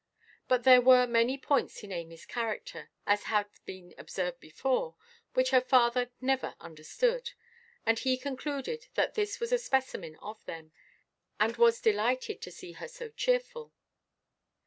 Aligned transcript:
But 0.47 0.63
there 0.63 0.81
were 0.81 1.05
many 1.05 1.37
points 1.37 1.83
in 1.83 1.91
Amyʼs 1.91 2.27
character, 2.27 2.89
as 3.05 3.25
has 3.25 3.45
been 3.65 3.93
observed 3.99 4.39
before, 4.39 4.95
which 5.35 5.51
her 5.51 5.61
father 5.61 6.09
never 6.19 6.55
understood; 6.59 7.33
and 7.85 7.99
he 7.99 8.17
concluded 8.17 8.87
that 8.95 9.13
this 9.13 9.39
was 9.39 9.51
a 9.51 9.59
specimen 9.59 10.15
of 10.15 10.43
them, 10.45 10.71
and 11.39 11.55
was 11.57 11.79
delighted 11.79 12.41
to 12.41 12.49
see 12.51 12.71
her 12.71 12.87
so 12.87 13.09
cheerful. 13.09 13.73